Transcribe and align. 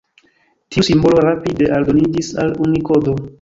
Tiu 0.75 0.85
simbolo 0.87 1.19
rapide 1.27 1.69
aldoniĝis 1.77 2.33
al 2.45 2.57
Unikodo. 2.69 3.15